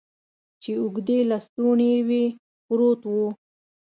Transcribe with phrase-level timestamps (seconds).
[0.61, 2.25] چې اوږدې لستوڼي یې وې،
[2.65, 3.13] پروت و.